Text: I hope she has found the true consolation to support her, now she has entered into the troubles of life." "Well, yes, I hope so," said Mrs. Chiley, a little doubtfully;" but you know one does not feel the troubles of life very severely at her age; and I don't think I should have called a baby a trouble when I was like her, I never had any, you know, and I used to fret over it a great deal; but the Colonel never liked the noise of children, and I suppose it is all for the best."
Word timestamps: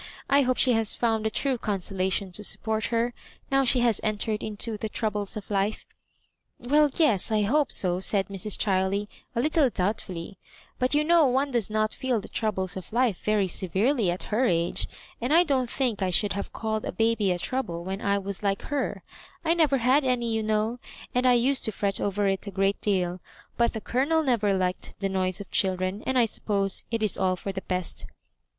I 0.31 0.41
hope 0.41 0.57
she 0.57 0.73
has 0.73 0.95
found 0.95 1.23
the 1.25 1.29
true 1.29 1.59
consolation 1.59 2.31
to 2.31 2.43
support 2.43 2.87
her, 2.87 3.13
now 3.51 3.63
she 3.63 3.81
has 3.81 4.01
entered 4.03 4.41
into 4.41 4.75
the 4.75 4.89
troubles 4.89 5.37
of 5.37 5.51
life." 5.51 5.85
"Well, 6.57 6.89
yes, 6.97 7.31
I 7.31 7.43
hope 7.43 7.71
so," 7.71 7.99
said 7.99 8.27
Mrs. 8.27 8.57
Chiley, 8.57 9.07
a 9.35 9.39
little 9.41 9.69
doubtfully;" 9.69 10.39
but 10.79 10.95
you 10.95 11.03
know 11.03 11.27
one 11.27 11.51
does 11.51 11.69
not 11.69 11.93
feel 11.93 12.19
the 12.19 12.27
troubles 12.29 12.75
of 12.75 12.91
life 12.91 13.23
very 13.23 13.47
severely 13.47 14.09
at 14.09 14.23
her 14.33 14.45
age; 14.45 14.87
and 15.21 15.31
I 15.31 15.43
don't 15.43 15.69
think 15.69 16.01
I 16.01 16.09
should 16.09 16.33
have 16.33 16.51
called 16.51 16.83
a 16.83 16.91
baby 16.91 17.29
a 17.29 17.37
trouble 17.37 17.83
when 17.83 18.01
I 18.01 18.17
was 18.17 18.41
like 18.41 18.63
her, 18.63 19.03
I 19.45 19.53
never 19.53 19.77
had 19.77 20.03
any, 20.03 20.33
you 20.33 20.41
know, 20.41 20.79
and 21.13 21.27
I 21.27 21.33
used 21.33 21.63
to 21.65 21.71
fret 21.71 22.01
over 22.01 22.25
it 22.25 22.47
a 22.47 22.49
great 22.49 22.81
deal; 22.81 23.19
but 23.55 23.73
the 23.73 23.81
Colonel 23.81 24.23
never 24.23 24.51
liked 24.51 24.95
the 24.99 25.09
noise 25.09 25.39
of 25.39 25.51
children, 25.51 26.01
and 26.07 26.17
I 26.17 26.25
suppose 26.25 26.85
it 26.89 27.03
is 27.03 27.19
all 27.19 27.35
for 27.35 27.51
the 27.51 27.61
best." 27.61 28.07